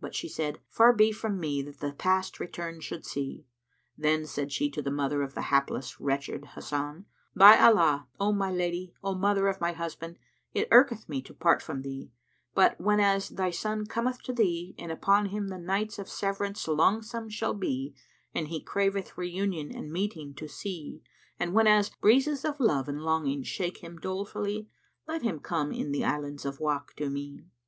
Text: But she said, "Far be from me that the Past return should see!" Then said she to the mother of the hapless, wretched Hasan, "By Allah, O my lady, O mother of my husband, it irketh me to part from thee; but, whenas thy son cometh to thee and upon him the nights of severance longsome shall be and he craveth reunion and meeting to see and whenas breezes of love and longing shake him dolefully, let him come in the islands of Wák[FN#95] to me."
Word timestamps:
But 0.00 0.14
she 0.14 0.28
said, 0.28 0.60
"Far 0.68 0.92
be 0.92 1.10
from 1.10 1.40
me 1.40 1.60
that 1.60 1.80
the 1.80 1.92
Past 1.94 2.38
return 2.38 2.78
should 2.80 3.04
see!" 3.04 3.44
Then 3.98 4.24
said 4.24 4.52
she 4.52 4.70
to 4.70 4.80
the 4.80 4.88
mother 4.92 5.20
of 5.20 5.34
the 5.34 5.40
hapless, 5.50 5.98
wretched 6.00 6.44
Hasan, 6.54 7.06
"By 7.34 7.58
Allah, 7.58 8.06
O 8.20 8.30
my 8.32 8.52
lady, 8.52 8.94
O 9.02 9.16
mother 9.16 9.48
of 9.48 9.60
my 9.60 9.72
husband, 9.72 10.16
it 10.52 10.68
irketh 10.70 11.08
me 11.08 11.20
to 11.22 11.34
part 11.34 11.60
from 11.60 11.82
thee; 11.82 12.12
but, 12.54 12.80
whenas 12.80 13.30
thy 13.30 13.50
son 13.50 13.84
cometh 13.84 14.22
to 14.22 14.32
thee 14.32 14.76
and 14.78 14.92
upon 14.92 15.30
him 15.30 15.48
the 15.48 15.58
nights 15.58 15.98
of 15.98 16.08
severance 16.08 16.68
longsome 16.68 17.28
shall 17.28 17.52
be 17.52 17.96
and 18.32 18.46
he 18.46 18.60
craveth 18.60 19.18
reunion 19.18 19.74
and 19.76 19.90
meeting 19.92 20.34
to 20.36 20.46
see 20.46 21.02
and 21.36 21.52
whenas 21.52 21.90
breezes 22.00 22.44
of 22.44 22.60
love 22.60 22.88
and 22.88 23.02
longing 23.02 23.42
shake 23.42 23.78
him 23.78 23.96
dolefully, 23.98 24.68
let 25.08 25.22
him 25.22 25.40
come 25.40 25.72
in 25.72 25.90
the 25.90 26.04
islands 26.04 26.44
of 26.44 26.58
Wák[FN#95] 26.60 26.94
to 26.94 27.10
me." 27.10 27.40